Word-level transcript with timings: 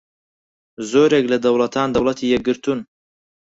زۆرێک 0.91 1.25
لە 1.31 1.37
دەوڵەتان 1.43 1.89
دەوڵەتی 1.93 2.31
یەکگرتوون 2.33 2.79